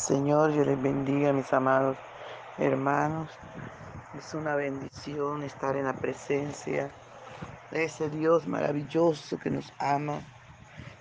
Señor, 0.00 0.52
yo 0.52 0.64
les 0.64 0.82
bendiga, 0.82 1.30
mis 1.34 1.52
amados 1.52 1.98
hermanos. 2.56 3.28
Es 4.16 4.32
una 4.32 4.54
bendición 4.54 5.42
estar 5.42 5.76
en 5.76 5.84
la 5.84 5.92
presencia 5.92 6.90
de 7.70 7.84
ese 7.84 8.08
Dios 8.08 8.46
maravilloso 8.48 9.38
que 9.38 9.50
nos 9.50 9.70
ama, 9.78 10.18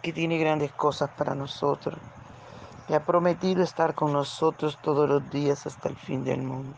que 0.01 0.11
tiene 0.11 0.37
grandes 0.37 0.73
cosas 0.73 1.09
para 1.11 1.33
nosotros, 1.33 1.97
que 2.87 2.95
ha 2.95 3.05
prometido 3.05 3.63
estar 3.63 3.95
con 3.95 4.11
nosotros 4.11 4.77
todos 4.83 5.07
los 5.07 5.31
días 5.31 5.65
hasta 5.65 5.87
el 5.87 5.95
fin 5.95 6.25
del 6.25 6.41
mundo. 6.41 6.75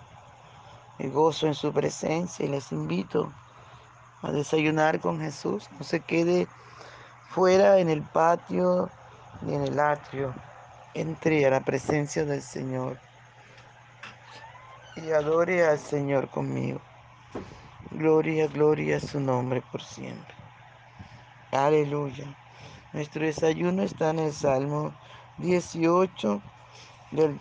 Me 0.99 1.09
gozo 1.09 1.47
en 1.47 1.55
su 1.55 1.73
presencia 1.73 2.45
y 2.45 2.49
les 2.49 2.71
invito 2.71 3.33
a 4.21 4.31
desayunar 4.31 4.99
con 4.99 5.19
Jesús. 5.19 5.67
No 5.71 5.83
se 5.83 6.01
quede 6.01 6.47
fuera 7.29 7.79
en 7.79 7.89
el 7.89 8.03
patio 8.03 8.91
ni 9.41 9.55
en 9.55 9.63
el 9.63 9.79
atrio 9.79 10.35
entre 10.93 11.45
a 11.45 11.49
la 11.49 11.61
presencia 11.61 12.25
del 12.25 12.41
Señor 12.41 12.97
y 14.95 15.11
adore 15.11 15.65
al 15.65 15.79
Señor 15.79 16.29
conmigo. 16.29 16.81
Gloria, 17.91 18.47
gloria 18.47 18.97
a 18.97 18.99
su 18.99 19.19
nombre 19.19 19.61
por 19.71 19.81
siempre. 19.81 20.33
Aleluya. 21.51 22.25
Nuestro 22.93 23.25
desayuno 23.25 23.83
está 23.83 24.09
en 24.09 24.19
el 24.19 24.33
Salmo 24.33 24.93
18 25.37 26.41
del 27.11 27.39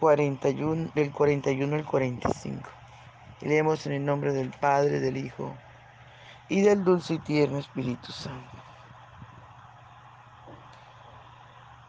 41, 0.00 0.90
del 0.94 1.10
41 1.10 1.76
al 1.76 1.84
45. 1.84 2.70
Y 3.40 3.48
leemos 3.48 3.86
en 3.86 3.92
el 3.92 4.04
nombre 4.04 4.32
del 4.32 4.50
Padre, 4.50 5.00
del 5.00 5.16
Hijo 5.16 5.54
y 6.48 6.62
del 6.62 6.84
dulce 6.84 7.14
y 7.14 7.18
tierno 7.18 7.58
Espíritu 7.58 8.12
Santo. 8.12 8.65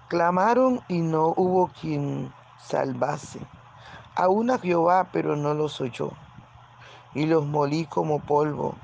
Clamaron 0.08 0.80
y 0.88 1.00
no 1.00 1.34
hubo 1.36 1.68
quien 1.82 2.34
salvase. 2.64 3.42
Aún 4.16 4.50
a 4.50 4.58
Jehová, 4.58 5.10
pero 5.12 5.36
no 5.36 5.54
los 5.54 5.82
oyó. 5.82 6.12
Y 7.14 7.26
los 7.26 7.46
molí 7.46 7.84
como 7.88 8.20
polvo 8.20 8.76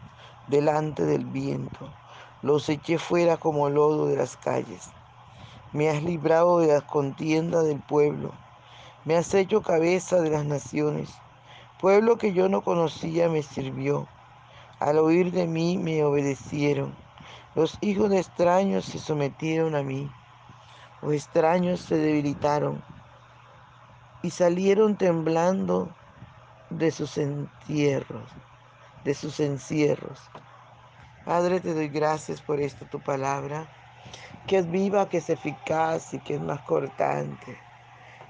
delante 0.48 1.06
del 1.06 1.24
viento. 1.24 1.90
Los 2.42 2.68
eché 2.68 2.98
fuera 2.98 3.38
como 3.38 3.70
lodo 3.70 4.08
de 4.08 4.18
las 4.18 4.36
calles. 4.36 4.90
Me 5.72 5.90
has 5.90 6.04
librado 6.04 6.60
de 6.60 6.68
las 6.68 6.84
contiendas 6.84 7.64
del 7.64 7.80
pueblo. 7.80 8.34
Me 9.06 9.16
has 9.16 9.34
hecho 9.34 9.62
cabeza 9.62 10.20
de 10.20 10.30
las 10.30 10.44
naciones. 10.44 11.10
Pueblo 11.80 12.18
que 12.18 12.34
yo 12.34 12.50
no 12.50 12.64
conocía 12.64 13.30
me 13.30 13.44
sirvió. 13.44 14.10
Al 14.82 14.98
oír 14.98 15.32
de 15.32 15.48
mí 15.48 15.78
me 15.78 16.04
obedecieron. 16.04 16.94
Los 17.56 17.78
hijos 17.80 18.10
de 18.10 18.20
extraños 18.20 18.84
se 18.84 19.00
sometieron 19.00 19.76
a 19.76 19.84
mí. 19.84 20.12
Los 21.04 21.16
extraños 21.16 21.82
se 21.82 21.98
debilitaron 21.98 22.82
y 24.22 24.30
salieron 24.30 24.96
temblando 24.96 25.94
de 26.70 26.92
sus 26.92 27.18
entierros, 27.18 28.30
de 29.04 29.14
sus 29.14 29.42
encierros. 29.42 30.22
Padre, 31.26 31.60
te 31.60 31.74
doy 31.74 31.90
gracias 31.90 32.42
por 32.42 32.62
esta 32.62 32.86
tu 32.86 33.02
palabra, 33.02 33.68
que 34.48 34.60
es 34.60 34.72
viva, 34.72 35.10
que 35.10 35.18
es 35.18 35.30
eficaz 35.30 36.14
y 36.14 36.20
que 36.20 36.36
es 36.36 36.42
más 36.42 36.62
cortante, 36.62 37.58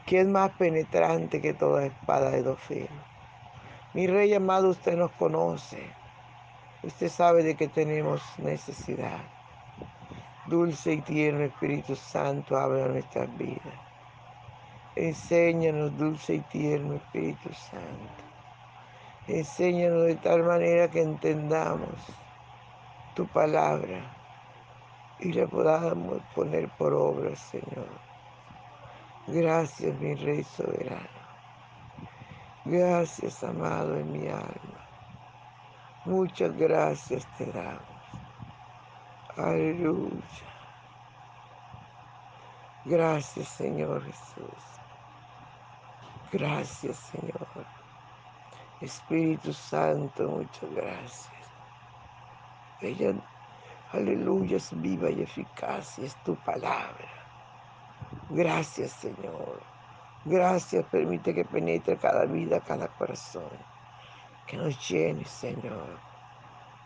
que 0.08 0.22
es 0.22 0.28
más 0.28 0.50
penetrante 0.54 1.42
que 1.42 1.54
toda 1.54 1.86
espada 1.86 2.32
de 2.32 2.42
dos 2.42 2.60
Mi 3.94 4.08
Rey 4.08 4.34
amado, 4.34 4.70
usted 4.70 4.98
nos 4.98 5.12
conoce. 5.12 5.94
Usted 6.82 7.10
sabe 7.10 7.44
de 7.44 7.56
que 7.56 7.68
tenemos 7.68 8.24
necesidad. 8.40 9.22
Dulce 10.46 10.94
y 10.94 11.02
tierno 11.02 11.44
Espíritu 11.46 11.96
Santo, 11.96 12.58
habla 12.58 12.88
nuestras 12.88 13.36
vidas. 13.38 13.80
Enséñanos, 14.96 15.98
dulce 15.98 16.36
y 16.36 16.42
tierno 16.42 16.96
Espíritu 16.96 17.50
Santo. 17.54 18.24
Enséñanos 19.28 20.06
de 20.06 20.16
tal 20.18 20.44
manera 20.44 20.90
que 20.90 21.02
entendamos 21.02 21.96
tu 23.16 23.26
palabra 23.28 24.02
y 25.20 25.32
la 25.32 25.48
podamos 25.48 26.22
poner 26.36 26.70
por 26.72 26.94
obra, 26.94 27.34
Señor. 27.36 27.88
Gracias, 29.28 29.98
mi 30.00 30.14
Rey 30.16 30.44
soberano. 30.44 31.08
Gracias, 32.66 33.42
amado 33.46 33.98
en 33.98 34.12
mi 34.12 34.28
alma. 34.28 34.90
Muchas 36.06 36.54
gracias 36.58 37.26
te 37.38 37.46
damos. 37.46 37.93
Aleluya. 39.36 40.54
Gracias, 42.84 43.50
Señor 43.50 44.04
Jesús. 44.06 44.84
Gracias, 46.32 46.98
Señor. 46.98 47.68
Espíritu 48.80 49.54
Santo, 49.54 50.30
muchas 50.30 50.70
gracias. 50.72 51.56
Ella, 52.80 53.16
aleluya, 53.92 54.58
es 54.58 54.80
viva 54.82 55.10
y 55.12 55.22
eficaz 55.24 56.00
y 56.00 56.06
es 56.06 56.22
tu 56.24 56.42
palabra. 56.44 57.10
Gracias, 58.30 58.94
Señor. 58.94 59.66
Gracias, 60.24 60.86
permite 60.88 61.34
que 61.34 61.46
penetre 61.46 61.98
cada 62.00 62.26
vida, 62.26 62.62
cada 62.62 62.90
corazón. 62.90 63.68
Que 64.46 64.58
nos 64.58 64.78
llene, 64.90 65.26
Señor. 65.26 66.04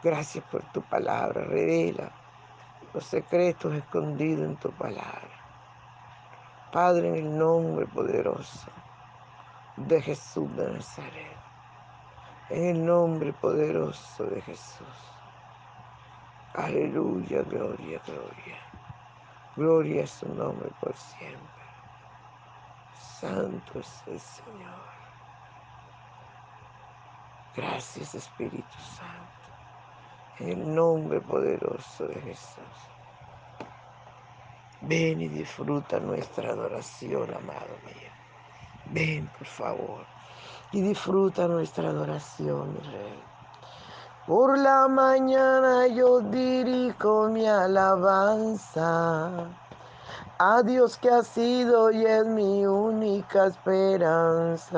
Gracias 0.01 0.45
por 0.45 0.65
tu 0.71 0.87
palabra. 0.87 1.45
Revela 1.45 2.16
los 2.97 3.05
secretos 3.05 3.75
escondidos 3.75 4.43
en 4.43 4.57
tu 4.57 4.71
palabra. 4.71 5.29
Padre, 6.71 7.09
en 7.09 7.15
el 7.15 7.37
nombre 7.37 7.85
poderoso 7.85 8.71
de 9.75 10.01
Jesús 10.01 10.49
de 10.55 10.71
Nazaret, 10.71 11.37
en 12.49 12.75
el 12.75 12.83
nombre 12.83 13.33
poderoso 13.33 14.23
de 14.23 14.41
Jesús. 14.41 14.97
Aleluya, 16.55 17.43
gloria, 17.43 18.01
gloria. 18.03 18.57
Gloria 19.55 20.03
a 20.03 20.07
su 20.07 20.27
nombre 20.33 20.71
por 20.81 20.97
siempre. 20.97 21.65
Santo 22.93 23.79
es 23.79 24.03
el 24.07 24.19
Señor. 24.19 24.81
Gracias 27.55 28.15
Espíritu 28.15 28.79
Santo. 28.79 29.46
En 30.39 30.49
el 30.49 30.75
nombre 30.75 31.19
poderoso 31.21 32.07
de 32.07 32.21
Jesús. 32.21 32.63
Ven 34.81 35.21
y 35.21 35.27
disfruta 35.27 35.99
nuestra 35.99 36.51
adoración, 36.51 37.33
amado 37.33 37.75
mío. 37.83 38.11
Ven, 38.85 39.27
por 39.37 39.47
favor, 39.47 40.05
y 40.71 40.81
disfruta 40.81 41.47
nuestra 41.47 41.89
adoración, 41.89 42.73
mi 42.73 42.79
Rey. 42.79 43.23
Por 44.27 44.57
la 44.59 44.87
mañana 44.87 45.87
yo 45.87 46.19
dirijo 46.19 47.29
mi 47.29 47.47
alabanza 47.47 49.31
a 50.37 50.61
Dios 50.63 50.97
que 50.97 51.09
ha 51.09 51.23
sido 51.23 51.91
y 51.91 52.05
es 52.05 52.25
mi 52.25 52.65
única 52.65 53.47
esperanza. 53.47 54.77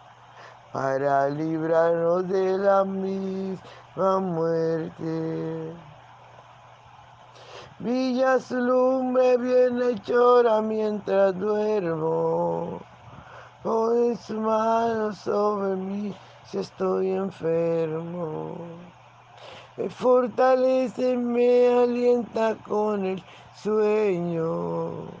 para 0.71 1.29
librarnos 1.29 2.27
de 2.27 2.57
la 2.57 2.83
misma 2.85 4.19
muerte. 4.19 5.73
Villa 7.79 8.39
su 8.39 8.55
lumbre 8.55 9.91
hechora 9.91 10.61
mientras 10.61 11.37
duermo. 11.37 12.79
Pone 13.63 14.15
su 14.15 14.39
mano 14.39 15.13
sobre 15.13 15.75
mí 15.75 16.15
si 16.45 16.59
estoy 16.59 17.09
enfermo. 17.09 18.55
Me 19.77 19.89
fortalece, 19.89 21.17
me 21.17 21.69
alienta 21.69 22.55
con 22.67 23.05
el 23.05 23.23
sueño. 23.55 25.20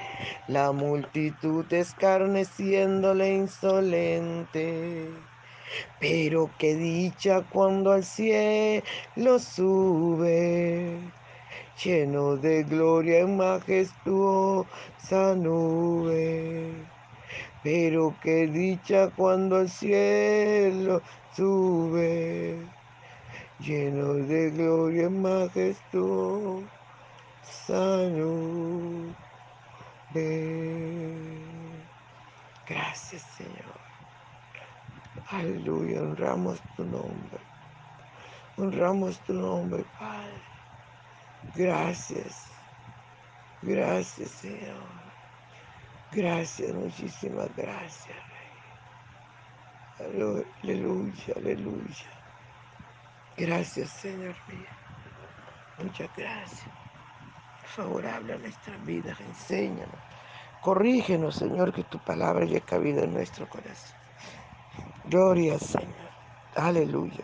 la 0.47 0.71
multitud 0.71 1.71
escarneciéndole 1.71 3.33
insolente. 3.35 5.09
Pero 5.99 6.49
qué 6.57 6.75
dicha 6.75 7.43
cuando 7.49 7.91
al 7.91 8.03
cielo 8.03 9.39
sube, 9.39 10.99
lleno 11.83 12.37
de 12.37 12.63
gloria 12.63 13.19
en 13.19 13.37
majestuosa 13.37 15.35
nube. 15.37 16.73
Pero 17.63 18.15
qué 18.21 18.47
dicha 18.47 19.11
cuando 19.11 19.57
al 19.57 19.69
cielo 19.69 21.01
sube, 21.35 22.67
lleno 23.59 24.15
de 24.15 24.49
gloria 24.51 25.05
en 25.05 25.21
majestuosa 25.21 26.67
nube. 28.09 29.30
Gracias, 32.65 33.23
Señor. 33.23 33.81
Aleluya, 35.27 36.01
honramos 36.01 36.63
tu 36.75 36.85
nombre. 36.85 37.47
Honramos 38.57 39.23
tu 39.23 39.33
nombre, 39.33 39.85
Padre. 39.85 40.45
Gracias. 41.41 42.51
Gracias, 43.61 44.31
Señor. 44.31 45.13
Gracias, 46.11 46.73
muchísimas 46.73 47.53
gracias, 47.55 48.17
Rey. 48.27 48.63
Aleluya, 49.99 51.33
aleluya. 51.35 52.11
Gracias, 53.37 53.91
Señor 53.91 54.37
mío. 54.47 54.71
Muchas 55.77 56.11
gracias. 56.15 56.80
Por 57.75 57.85
favor, 57.85 58.07
habla 58.07 58.37
nuestras 58.37 58.85
vidas, 58.85 59.17
enséñanos 59.21 59.95
Corrígenos, 60.61 61.35
Señor, 61.35 61.73
que 61.73 61.83
tu 61.83 61.99
palabra 61.99 62.45
haya 62.45 62.59
cabido 62.59 63.03
en 63.03 63.13
nuestro 63.13 63.49
corazón. 63.49 63.97
Gloria 65.05 65.57
Señor. 65.57 66.11
Aleluya. 66.55 67.23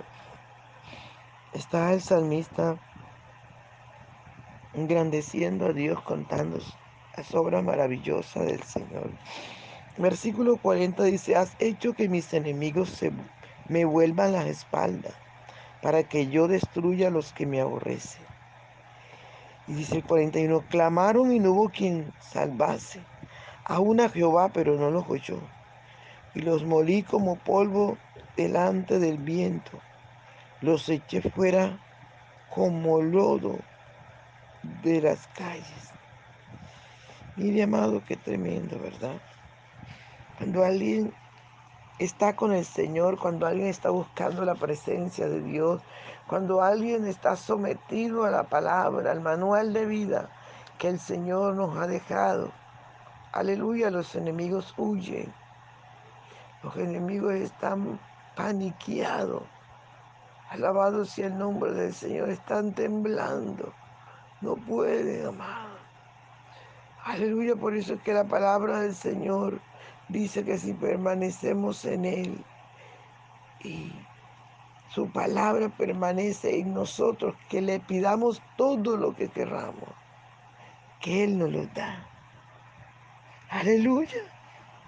Está 1.54 1.94
el 1.94 2.02
salmista 2.02 2.80
engrandeciendo 4.74 5.68
a 5.68 5.74
Dios 5.74 6.02
contando 6.02 6.60
las 7.18 7.36
obras 7.36 7.64
maravillosas 7.64 8.46
del 8.46 8.64
Señor. 8.64 9.12
Versículo 9.98 10.58
40 10.58 11.04
dice, 11.04 11.36
has 11.36 11.56
hecho 11.60 11.94
que 11.94 12.10
mis 12.10 12.34
enemigos 12.34 12.90
se 12.90 13.12
me 13.68 13.86
vuelvan 13.86 14.32
las 14.32 14.48
espaldas 14.48 15.14
para 15.82 16.04
que 16.04 16.28
yo 16.30 16.48
destruya 16.48 17.10
a 17.10 17.12
los 17.12 17.34
que 17.34 17.46
me 17.46 17.62
aborrecen. 17.62 18.27
Y 19.68 19.74
dice 19.74 19.98
el 19.98 20.04
41, 20.04 20.64
clamaron 20.70 21.32
y 21.32 21.40
no 21.40 21.52
hubo 21.52 21.70
quien 21.70 22.14
salvase 22.22 23.02
aún 23.66 24.00
a 24.00 24.10
Jehová, 24.10 24.50
pero 24.50 24.78
no 24.78 24.90
los 24.90 25.10
oyó. 25.10 25.40
Y 26.34 26.42
los 26.42 26.64
molí 26.64 27.04
como 27.04 27.36
polvo 27.36 27.98
delante 28.38 29.00
del 29.00 29.18
viento. 29.18 29.80
Los 30.62 30.88
eché 30.88 31.22
fuera 31.22 31.80
como 32.50 33.02
lodo 33.02 33.60
de 34.84 35.02
las 35.02 35.28
calles. 35.28 35.92
Mire, 37.36 37.64
amado, 37.64 38.02
qué 38.08 38.16
tremendo, 38.16 38.80
¿verdad? 38.80 39.22
Cuando 40.38 40.64
alguien 40.64 41.14
está 42.00 42.36
con 42.36 42.54
el 42.54 42.66
Señor, 42.66 43.18
cuando 43.18 43.48
alguien 43.48 43.68
está 43.68 43.90
buscando 43.90 44.46
la 44.46 44.56
presencia 44.56 45.28
de 45.28 45.42
Dios, 45.42 45.82
cuando 46.28 46.62
alguien 46.62 47.06
está 47.08 47.36
sometido 47.36 48.26
a 48.26 48.32
la 48.32 48.44
palabra, 48.44 49.12
al 49.12 49.22
manual 49.22 49.74
de 49.74 49.86
vida 49.86 50.30
que 50.78 50.90
el 50.90 51.00
Señor 51.00 51.56
nos 51.56 51.78
ha 51.78 51.88
dejado, 51.88 52.52
Aleluya, 53.38 53.92
los 53.92 54.16
enemigos 54.16 54.74
huyen. 54.78 55.32
Los 56.64 56.76
enemigos 56.78 57.34
están 57.34 58.00
paniqueados. 58.36 59.44
Alabado 60.50 61.06
sea 61.06 61.28
el 61.28 61.38
nombre 61.38 61.72
del 61.74 61.94
Señor. 61.94 62.30
Están 62.30 62.74
temblando. 62.74 63.74
No 64.42 64.56
pueden, 64.56 65.28
amado. 65.28 65.78
Aleluya, 67.04 67.56
por 67.56 67.76
eso 67.76 67.94
es 67.94 68.02
que 68.02 68.14
la 68.14 68.24
palabra 68.24 68.80
del 68.80 68.96
Señor 68.96 69.60
dice 70.10 70.44
que 70.44 70.58
si 70.58 70.74
permanecemos 70.74 71.86
en 71.86 72.06
Él 72.06 72.46
y 73.64 73.92
su 74.90 75.10
palabra 75.12 75.70
permanece 75.70 76.60
en 76.60 76.74
nosotros, 76.74 77.36
que 77.50 77.62
le 77.62 77.80
pidamos 77.80 78.42
todo 78.56 78.98
lo 78.98 79.16
que 79.16 79.30
querramos, 79.30 79.90
que 81.02 81.24
Él 81.24 81.38
nos 81.38 81.52
lo 81.52 81.66
da. 81.68 82.08
Aleluya. 83.50 84.22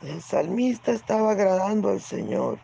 El 0.01 0.21
salmista 0.21 0.92
estaba 0.94 1.31
agradando 1.31 1.89
al 1.89 2.01
Señor. 2.01 2.60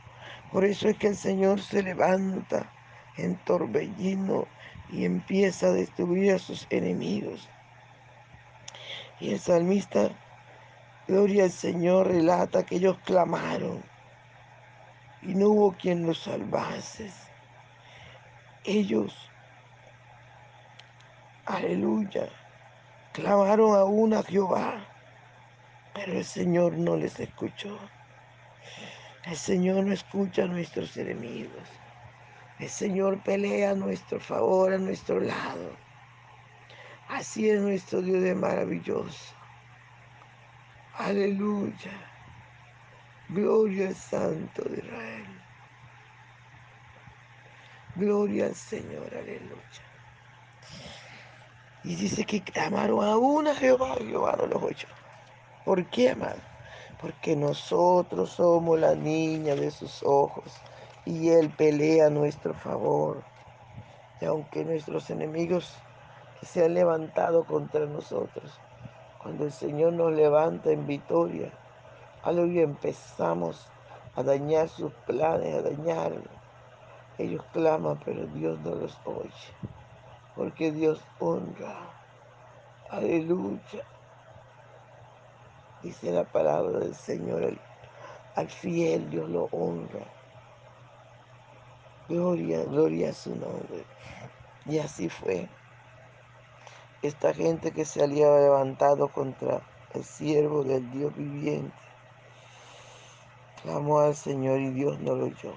Por 0.52 0.64
eso 0.64 0.88
es 0.88 0.98
que 0.98 1.08
el 1.08 1.16
Señor 1.18 1.62
se 1.62 1.84
levanta 1.84 2.72
en 3.18 3.36
torbellino 3.44 4.48
y 4.90 5.06
empieza 5.06 5.68
a 5.68 5.74
destruir 5.74 6.34
a 6.34 6.40
sus 6.40 6.68
enemigos. 6.70 7.50
Y 9.20 9.32
el 9.32 9.40
salmista, 9.40 10.12
gloria 11.08 11.46
al 11.46 11.52
Señor, 11.52 12.08
relata 12.08 12.66
que 12.66 12.76
ellos 12.76 12.98
clamaron 13.06 13.84
y 15.22 15.36
no 15.36 15.50
hubo 15.50 15.72
quien 15.74 16.06
los 16.06 16.20
salvase. 16.20 17.12
Ellos, 18.64 19.16
aleluya, 21.46 22.30
clamaron 23.14 23.76
aún 23.76 24.14
a 24.14 24.24
Jehová 24.24 24.86
pero 25.96 26.12
el 26.12 26.26
Señor 26.26 26.74
no 26.74 26.98
les 26.98 27.18
escuchó. 27.22 27.80
El 29.24 29.38
Señor 29.38 29.86
no 29.86 29.94
escucha 29.94 30.44
a 30.44 30.48
nuestros 30.48 30.98
enemigos. 30.98 31.64
El 32.60 32.70
Señor 32.70 33.24
pelea 33.24 33.72
a 33.72 33.76
nuestro 33.76 34.20
favor, 34.20 34.74
a 34.74 34.78
nuestro 34.78 35.22
lado. 35.22 35.72
Así 37.08 37.50
es 37.50 37.62
nuestro 37.62 38.02
Dios 38.02 38.22
de 38.22 38.36
maravilloso. 38.36 39.34
Aleluya. 40.98 41.92
Gloria 43.28 43.90
al 43.90 43.96
Santo 43.96 44.64
de 44.64 44.78
Israel. 44.78 45.42
Gloria 47.96 48.46
al 48.46 48.56
Señor, 48.56 49.14
aleluya. 49.14 49.84
Y 51.84 51.96
dice 51.96 52.26
que 52.26 52.42
clamaron 52.42 53.04
a 53.04 53.18
una 53.18 53.54
Jehová, 53.56 53.96
Jehová 54.00 54.36
no 54.38 54.48
los 54.48 54.64
oyó. 54.64 54.88
¿Por 55.66 55.86
qué, 55.90 56.12
amado? 56.12 56.42
Porque 57.02 57.36
nosotros 57.36 58.32
somos 58.32 58.80
la 58.80 58.96
niña 58.96 59.56
de 59.56 59.72
sus 59.72 60.02
ojos 60.02 60.54
y 61.06 61.30
Él 61.30 61.50
pelea 61.50 62.08
a 62.08 62.10
nuestro 62.10 62.54
favor. 62.54 63.24
Y 64.22 64.26
aunque 64.26 64.64
nuestros 64.64 65.10
enemigos 65.10 65.74
se 66.42 66.64
han 66.64 66.74
levantado 66.74 67.44
contra 67.46 67.86
nosotros, 67.86 68.62
cuando 69.26 69.46
el 69.46 69.52
Señor 69.52 69.94
nos 69.94 70.14
levanta 70.14 70.70
en 70.70 70.86
victoria, 70.86 71.52
aleluya, 72.22 72.62
empezamos 72.62 73.68
a 74.16 74.22
dañar 74.22 74.70
sus 74.70 74.94
planes, 75.08 75.56
a 75.56 75.64
dañarlos. 75.64 76.30
Ellos 77.18 77.44
claman, 77.52 78.00
pero 78.06 78.28
Dios 78.28 78.60
no 78.60 78.76
los 78.76 78.96
oye, 79.04 79.32
porque 80.36 80.72
Dios 80.72 81.02
honra. 81.18 81.76
Aleluya. 82.92 83.84
Dice 85.82 86.12
la 86.12 86.26
palabra 86.26 86.78
del 86.78 86.94
Señor, 86.94 87.58
al 88.36 88.48
fiel 88.48 89.10
Dios 89.10 89.28
lo 89.28 89.46
honra. 89.46 90.06
Gloria, 92.08 92.64
gloria 92.66 93.10
a 93.10 93.14
su 93.14 93.36
nombre. 93.36 93.86
Y 94.68 94.78
así 94.78 95.10
fue. 95.10 95.50
Esta 97.02 97.34
gente 97.34 97.72
que 97.72 97.86
se 97.86 98.04
había 98.04 98.28
levantado 98.28 99.10
contra 99.10 99.62
el 99.94 100.04
siervo 100.04 100.64
del 100.64 100.90
Dios 100.92 101.16
viviente, 101.16 101.86
Clamó 103.66 104.02
al 104.02 104.16
Señor 104.16 104.60
y 104.60 104.70
Dios 104.70 105.00
no 105.00 105.16
lo 105.16 105.26
oyó. 105.26 105.52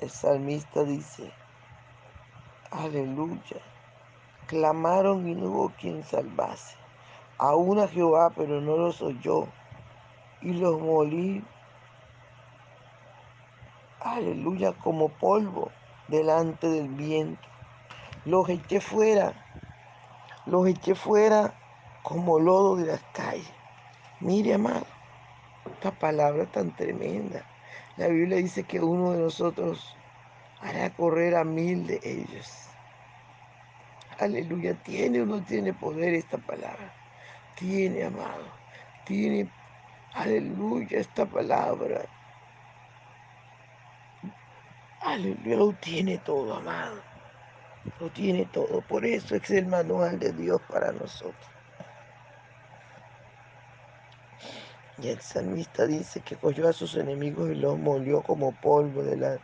El 0.00 0.08
salmista 0.08 0.84
dice, 0.84 1.30
aleluya. 2.70 3.60
Clamaron 4.46 5.28
y 5.28 5.34
no 5.34 5.48
hubo 5.48 5.68
quien 5.78 6.02
salvase. 6.02 6.78
Aún 7.36 7.78
a 7.78 7.88
Jehová, 7.88 8.30
pero 8.34 8.62
no 8.62 8.78
los 8.78 9.02
oyó. 9.02 9.48
Y 10.40 10.54
los 10.54 10.80
molí, 10.80 11.44
aleluya, 14.00 14.72
como 14.72 15.10
polvo 15.10 15.70
delante 16.08 16.68
del 16.68 16.88
viento. 16.88 17.46
Los 18.24 18.48
eché 18.48 18.80
fuera, 18.80 19.34
los 20.50 20.66
eché 20.66 20.94
fuera 20.94 21.54
como 22.02 22.40
lodo 22.40 22.76
de 22.76 22.86
las 22.86 23.02
calles. 23.12 23.52
Mire, 24.18 24.54
amado, 24.54 24.86
esta 25.72 25.92
palabra 25.92 26.44
tan 26.46 26.74
tremenda. 26.74 27.46
La 27.96 28.08
Biblia 28.08 28.38
dice 28.38 28.64
que 28.64 28.80
uno 28.80 29.12
de 29.12 29.20
nosotros 29.20 29.96
hará 30.60 30.90
correr 30.90 31.36
a 31.36 31.44
mil 31.44 31.86
de 31.86 32.00
ellos. 32.02 32.50
Aleluya, 34.18 34.74
tiene 34.82 35.22
o 35.22 35.26
no 35.26 35.42
tiene 35.44 35.72
poder 35.72 36.14
esta 36.14 36.36
palabra. 36.38 36.92
Tiene, 37.54 38.04
amado. 38.04 38.44
Tiene, 39.06 39.48
aleluya, 40.14 40.98
esta 40.98 41.26
palabra. 41.26 42.02
Aleluya, 45.00 45.78
tiene 45.80 46.18
todo, 46.18 46.56
amado. 46.56 47.09
Lo 47.98 48.10
tiene 48.10 48.46
todo. 48.46 48.82
Por 48.82 49.04
eso 49.04 49.36
es 49.36 49.50
el 49.50 49.66
manual 49.66 50.18
de 50.18 50.32
Dios 50.32 50.60
para 50.68 50.92
nosotros. 50.92 51.34
Y 54.98 55.08
el 55.08 55.20
salmista 55.20 55.86
dice 55.86 56.20
que 56.20 56.36
cogió 56.36 56.68
a 56.68 56.74
sus 56.74 56.94
enemigos 56.96 57.50
y 57.50 57.54
los 57.54 57.78
molió 57.78 58.22
como 58.22 58.52
polvo 58.52 59.02
delante 59.02 59.42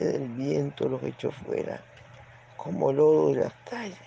del 0.00 0.28
viento, 0.28 0.88
los 0.88 1.02
echó 1.04 1.30
fuera, 1.30 1.80
como 2.56 2.92
lodo 2.92 3.28
de 3.32 3.42
las 3.42 3.52
calles. 3.70 3.98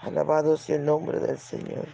Alabado 0.00 0.56
sea 0.56 0.76
el 0.76 0.84
nombre 0.84 1.20
del 1.20 1.38
Señor. 1.38 1.86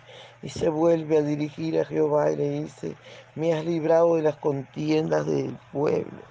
Y 0.43 0.49
se 0.49 0.69
vuelve 0.69 1.19
a 1.19 1.23
dirigir 1.23 1.79
a 1.79 1.85
Jehová 1.85 2.33
y 2.33 2.37
le 2.37 2.51
dice, 2.63 2.97
me 3.35 3.55
has 3.55 3.65
librado 3.65 4.17
de 4.17 4.23
las 4.23 4.37
contiendas 4.37 5.27
del 5.27 5.57
pueblo, 5.71 6.23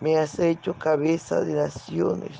me 0.00 0.18
has 0.18 0.38
hecho 0.38 0.78
cabeza 0.78 1.40
de 1.40 1.54
naciones. 1.54 2.38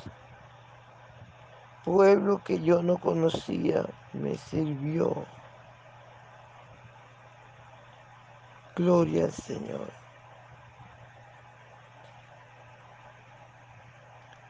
Pueblo 1.85 2.43
que 2.45 2.61
yo 2.61 2.83
no 2.83 2.99
conocía 2.99 3.85
me 4.13 4.37
sirvió. 4.37 5.27
Gloria 8.77 9.25
al 9.25 9.33
Señor. 9.33 9.93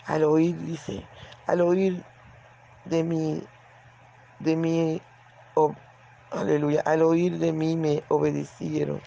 Al 0.07 0.25
oír, 0.25 0.57
dice, 0.59 1.07
al 1.47 1.63
oír 1.63 2.05
de 2.85 3.03
mí 3.03 3.43
de 4.41 4.57
mí, 4.57 5.01
aleluya, 6.33 6.83
al 6.85 7.03
oír 7.03 7.39
de 7.39 7.53
mí 7.53 7.77
me 7.77 8.03
obedecieron. 8.09 9.01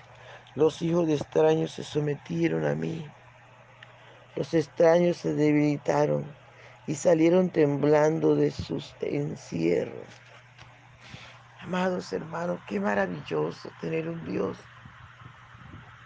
Los 0.56 0.82
hijos 0.82 1.06
de 1.08 1.16
extraños 1.16 1.72
se 1.72 1.84
sometieron 1.84 2.66
a 2.66 2.74
mí. 2.74 3.06
Los 4.36 4.54
extraños 4.54 5.18
se 5.18 5.34
debilitaron 5.34 6.26
y 6.88 6.96
salieron 6.96 7.50
temblando 7.50 8.36
de 8.36 8.52
sus 8.52 8.96
encierros. 9.02 10.08
Amados 11.62 12.14
hermanos, 12.14 12.60
qué 12.68 12.80
maravilloso 12.80 13.72
tener 13.82 14.08
un 14.08 14.24
Dios 14.26 14.58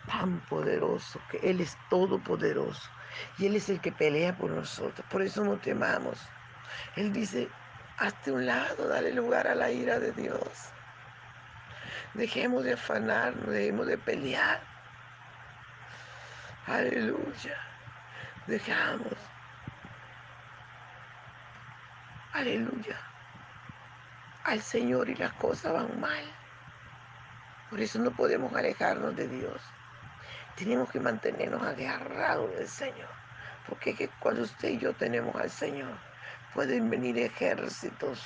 tan 0.07 0.39
poderoso, 0.47 1.19
que 1.29 1.37
Él 1.37 1.61
es 1.61 1.77
todopoderoso 1.89 2.89
y 3.37 3.47
Él 3.47 3.55
es 3.55 3.69
el 3.69 3.81
que 3.81 3.91
pelea 3.91 4.37
por 4.37 4.51
nosotros. 4.51 5.05
Por 5.09 5.21
eso 5.21 5.43
no 5.43 5.57
temamos. 5.57 6.17
Él 6.95 7.11
dice, 7.11 7.49
hazte 7.97 8.31
un 8.31 8.45
lado, 8.45 8.87
dale 8.87 9.13
lugar 9.13 9.47
a 9.47 9.55
la 9.55 9.71
ira 9.71 9.99
de 9.99 10.11
Dios. 10.13 10.71
Dejemos 12.13 12.63
de 12.63 12.73
afanarnos, 12.73 13.49
dejemos 13.49 13.87
de 13.87 13.97
pelear. 13.97 14.61
Aleluya. 16.65 17.57
Dejamos. 18.47 19.28
Aleluya. 22.39 22.97
Al 24.45 24.61
Señor 24.61 25.09
y 25.09 25.15
las 25.15 25.33
cosas 25.33 25.73
van 25.73 25.99
mal. 25.99 26.23
Por 27.69 27.81
eso 27.81 27.99
no 27.99 28.11
podemos 28.11 28.55
alejarnos 28.55 29.13
de 29.17 29.27
Dios. 29.27 29.61
Tenemos 30.55 30.89
que 30.89 31.01
mantenernos 31.01 31.61
agarrados 31.61 32.55
del 32.55 32.69
Señor. 32.69 33.09
Porque 33.67 34.09
cuando 34.21 34.43
usted 34.43 34.69
y 34.69 34.77
yo 34.77 34.93
tenemos 34.93 35.35
al 35.35 35.49
Señor, 35.49 35.97
pueden 36.53 36.89
venir 36.89 37.19
ejércitos, 37.19 38.25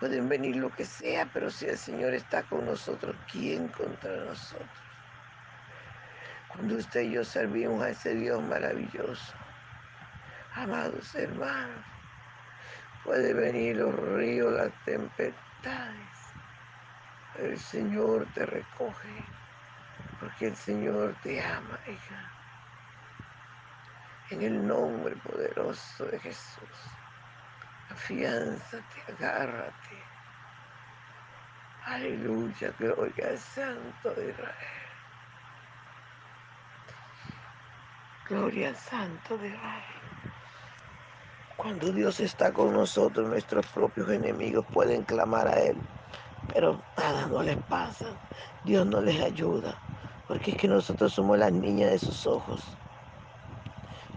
pueden 0.00 0.28
venir 0.28 0.56
lo 0.56 0.70
que 0.70 0.84
sea, 0.84 1.30
pero 1.32 1.48
si 1.48 1.66
el 1.66 1.78
Señor 1.78 2.12
está 2.12 2.42
con 2.42 2.66
nosotros, 2.66 3.14
¿quién 3.30 3.68
contra 3.68 4.16
nosotros? 4.16 4.68
Cuando 6.48 6.74
usted 6.74 7.02
y 7.02 7.12
yo 7.12 7.24
servimos 7.24 7.84
a 7.84 7.90
ese 7.90 8.16
Dios 8.16 8.42
maravilloso, 8.42 9.32
amados 10.56 11.14
hermanos, 11.14 11.93
puede 13.04 13.34
venir 13.34 13.76
los 13.76 13.94
ríos, 13.94 14.52
las 14.52 14.72
tempestades, 14.84 16.08
el 17.38 17.58
Señor 17.58 18.26
te 18.34 18.46
recoge, 18.46 19.24
porque 20.18 20.46
el 20.46 20.56
Señor 20.56 21.14
te 21.22 21.42
ama, 21.44 21.78
hija. 21.86 22.30
En 24.30 24.42
el 24.42 24.66
nombre 24.66 25.14
poderoso 25.16 26.06
de 26.06 26.18
Jesús. 26.18 26.68
Afiánzate, 27.90 29.02
agárrate. 29.08 30.02
Aleluya, 31.84 32.72
gloria 32.78 33.28
al 33.28 33.38
Santo 33.38 34.14
de 34.14 34.30
Israel. 34.30 34.54
Gloria 38.26 38.68
al 38.68 38.76
Santo 38.76 39.36
de 39.36 39.48
Israel. 39.48 39.93
Cuando 41.56 41.92
Dios 41.92 42.18
está 42.20 42.52
con 42.52 42.72
nosotros, 42.72 43.28
nuestros 43.28 43.66
propios 43.68 44.10
enemigos 44.10 44.66
pueden 44.72 45.04
clamar 45.04 45.46
a 45.46 45.60
Él, 45.60 45.76
pero 46.52 46.82
nada 46.96 47.26
no 47.26 47.42
les 47.42 47.56
pasa. 47.64 48.06
Dios 48.64 48.86
no 48.86 49.00
les 49.00 49.20
ayuda, 49.22 49.78
porque 50.26 50.50
es 50.50 50.56
que 50.56 50.68
nosotros 50.68 51.12
somos 51.12 51.38
las 51.38 51.52
niñas 51.52 51.92
de 51.92 51.98
sus 51.98 52.26
ojos. 52.26 52.62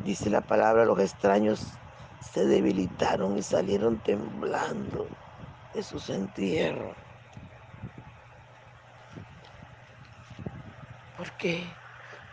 Dice 0.04 0.30
la 0.30 0.42
palabra, 0.42 0.86
los 0.86 1.00
extraños 1.00 1.78
se 2.22 2.46
debilitaron 2.46 3.38
y 3.38 3.44
salieron 3.44 4.00
temblando 4.00 5.08
de 5.74 5.84
sus 5.84 6.10
entierros. 6.10 6.96
¿Por 11.18 11.32
qué? 11.34 11.64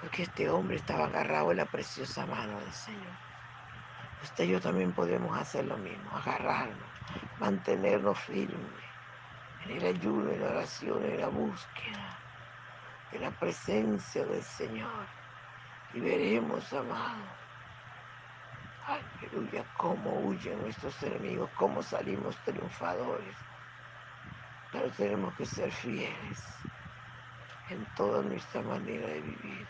Porque 0.00 0.22
este 0.22 0.48
hombre 0.48 0.76
estaba 0.76 1.06
agarrado 1.06 1.50
en 1.50 1.58
la 1.58 1.66
preciosa 1.66 2.26
mano 2.26 2.58
del 2.60 2.72
Señor. 2.72 3.23
Usted 4.24 4.44
y 4.44 4.52
yo 4.52 4.60
también 4.60 4.90
podemos 4.94 5.38
hacer 5.38 5.66
lo 5.66 5.76
mismo, 5.76 6.10
agarrarnos, 6.16 6.88
mantenernos 7.38 8.18
firmes 8.20 8.82
en 9.64 9.72
el 9.72 9.84
ayuno, 9.84 10.30
en 10.30 10.40
la 10.40 10.48
oración, 10.48 11.04
en 11.04 11.20
la 11.20 11.28
búsqueda 11.28 12.18
de 13.12 13.18
la 13.18 13.30
presencia 13.32 14.24
del 14.24 14.42
Señor. 14.42 15.06
Y 15.92 16.00
veremos, 16.00 16.72
amado, 16.72 17.22
aleluya, 18.86 19.62
cómo 19.76 20.18
huyen 20.20 20.58
nuestros 20.62 21.02
enemigos, 21.02 21.50
cómo 21.56 21.82
salimos 21.82 22.34
triunfadores. 22.44 23.36
Pero 24.72 24.90
tenemos 24.92 25.34
que 25.34 25.44
ser 25.44 25.70
fieles 25.70 26.42
en 27.68 27.84
toda 27.94 28.22
nuestra 28.22 28.62
manera 28.62 29.06
de 29.06 29.20
vivir. 29.20 29.68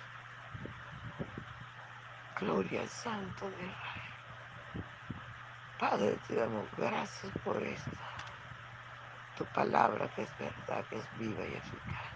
Gloria 2.38 2.82
al 2.82 2.88
Santo 2.88 3.50
de 3.50 3.66
Israel. 3.66 3.93
Padre, 5.78 6.16
te 6.28 6.37
damos 6.37 6.66
gracias 6.76 7.33
por 7.45 7.61
esta, 7.61 7.90
tu 9.37 9.45
palabra 9.47 10.09
que 10.14 10.23
es 10.23 10.38
verdad, 10.38 10.85
que 10.87 10.99
es 10.99 11.19
viva 11.19 11.45
y 11.45 11.54
eficaz. 11.54 12.14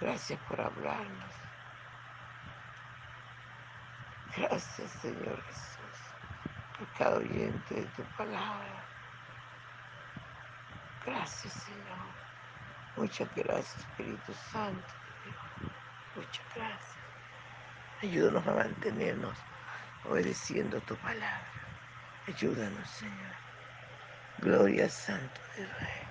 Gracias 0.00 0.40
por 0.48 0.60
hablarnos. 0.60 1.34
Gracias, 4.36 4.90
Señor 5.00 5.42
Jesús, 5.44 5.98
por 6.78 6.88
cada 6.98 7.16
oyente 7.18 7.74
de 7.74 7.84
tu 7.84 8.02
palabra. 8.16 8.84
Gracias, 11.06 11.52
Señor. 11.52 11.98
Muchas 12.96 13.28
gracias, 13.34 13.78
Espíritu 13.78 14.34
Santo. 14.52 14.94
Muchas 16.16 16.46
gracias. 16.54 16.96
Ayúdanos 18.02 18.46
a 18.46 18.54
mantenernos 18.54 19.38
obedeciendo 20.04 20.80
tu 20.82 20.96
palabra. 20.96 21.67
Ayúdanos, 22.28 22.90
Señor. 22.90 23.36
Gloria 24.38 24.90
Santo 24.90 25.40
de 25.56 25.62
Israel. 25.64 26.08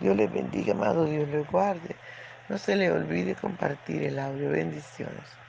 Dios 0.00 0.16
les 0.16 0.30
bendiga, 0.30 0.72
amado. 0.74 1.06
Dios 1.06 1.28
les 1.28 1.46
guarde. 1.46 2.00
No 2.48 2.58
se 2.58 2.76
le 2.76 2.92
olvide 2.92 3.36
compartir 3.36 4.04
el 4.04 4.20
audio. 4.20 4.50
Bendiciones. 4.50 5.42